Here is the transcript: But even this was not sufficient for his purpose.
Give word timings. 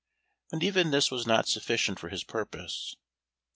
But 0.49 0.63
even 0.63 0.89
this 0.89 1.11
was 1.11 1.27
not 1.27 1.47
sufficient 1.47 1.99
for 1.99 2.09
his 2.09 2.23
purpose. 2.23 2.95